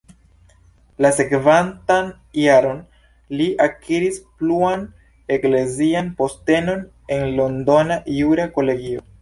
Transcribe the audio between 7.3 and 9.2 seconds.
londona jura kolegio.